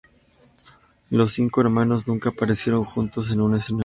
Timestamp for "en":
3.29-3.39